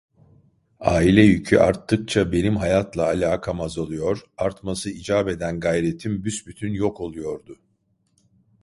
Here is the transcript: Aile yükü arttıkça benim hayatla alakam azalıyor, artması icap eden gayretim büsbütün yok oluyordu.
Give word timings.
Aile 0.79 1.21
yükü 1.21 1.57
arttıkça 1.57 2.31
benim 2.31 2.55
hayatla 2.57 3.03
alakam 3.05 3.61
azalıyor, 3.61 4.23
artması 4.37 4.89
icap 4.89 5.27
eden 5.27 5.59
gayretim 5.59 6.23
büsbütün 6.23 6.73
yok 6.73 7.01
oluyordu. 7.01 7.59